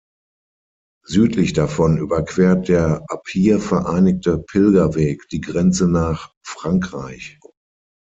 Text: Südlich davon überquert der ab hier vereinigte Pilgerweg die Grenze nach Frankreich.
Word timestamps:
Südlich 1.05 1.53
davon 1.53 1.99
überquert 1.99 2.67
der 2.69 3.05
ab 3.07 3.27
hier 3.29 3.59
vereinigte 3.59 4.39
Pilgerweg 4.39 5.29
die 5.29 5.41
Grenze 5.41 5.87
nach 5.87 6.33
Frankreich. 6.43 7.37